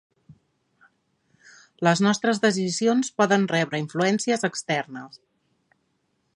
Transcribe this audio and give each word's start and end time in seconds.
Les 1.89 2.01
nostres 2.07 2.41
decisions 2.47 3.13
poden 3.21 3.47
rebre 3.55 3.85
influències 3.85 4.49
externes. 4.53 5.25